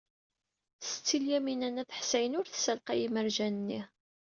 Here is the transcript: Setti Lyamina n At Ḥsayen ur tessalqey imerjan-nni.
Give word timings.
Setti 0.87 1.17
Lyamina 1.23 1.69
n 1.69 1.81
At 1.81 1.95
Ḥsayen 1.99 2.37
ur 2.39 2.45
tessalqey 2.47 2.99
imerjan-nni. 3.07 3.81